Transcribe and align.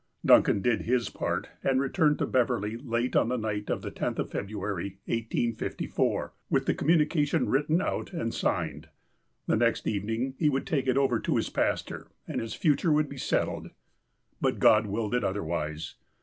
Duncan 0.25 0.63
did 0.63 0.81
his 0.81 1.11
part, 1.11 1.49
and 1.63 1.79
returned 1.79 2.17
to 2.17 2.25
Beverley 2.25 2.75
late 2.75 3.15
at 3.15 3.27
night 3.27 3.69
on 3.69 3.81
the 3.81 3.91
tenth 3.91 4.17
of 4.17 4.31
February, 4.31 4.97
1854, 5.05 6.33
with 6.49 6.65
the 6.65 6.73
communi 6.73 7.07
cation 7.07 7.47
written 7.47 7.83
out 7.83 8.11
and 8.11 8.33
signed. 8.33 8.89
The 9.45 9.57
next 9.57 9.85
evening 9.87 10.33
he 10.39 10.49
would 10.49 10.65
take 10.65 10.87
it 10.87 10.97
over 10.97 11.19
to 11.19 11.35
his 11.37 11.51
pastor, 11.51 12.07
and 12.27 12.41
his 12.41 12.55
future 12.55 12.91
would 12.91 13.09
be 13.09 13.17
settled. 13.19 13.69
But 14.41 14.57
God 14.57 14.87
willed 14.87 15.13
it 15.13 15.23
otherwise. 15.23 15.93